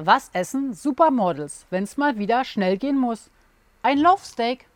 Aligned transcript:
Was 0.00 0.30
essen 0.32 0.74
Supermodels, 0.74 1.66
wenn 1.70 1.82
es 1.82 1.96
mal 1.96 2.18
wieder 2.18 2.44
schnell 2.44 2.78
gehen 2.78 2.96
muss? 2.96 3.32
Ein 3.82 3.98
Loafsteak. 3.98 4.67